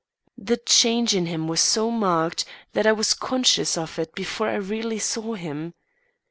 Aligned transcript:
The 0.39 0.57
change 0.57 1.13
in 1.13 1.27
him 1.27 1.47
was 1.47 1.61
so 1.61 1.91
marked 1.91 2.43
that 2.73 2.87
I 2.87 2.91
was 2.91 3.13
conscious 3.13 3.77
of 3.77 3.99
it 3.99 4.15
before 4.15 4.49
I 4.49 4.55
really 4.55 4.97
saw 4.97 5.35
him. 5.35 5.75